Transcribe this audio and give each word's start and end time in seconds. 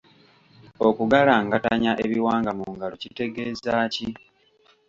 Okugalangatanya 0.87 1.91
ebiwanga 2.05 2.51
mu 2.59 2.65
ngalo" 2.73 2.95
kitegeeza 3.01 3.73
ki? 3.93 4.09